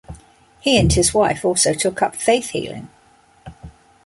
He 0.59 0.79
and 0.79 0.91
his 0.91 1.13
wife 1.13 1.45
also 1.45 1.75
took 1.75 2.01
up 2.01 2.15
faith-healing. 2.15 2.89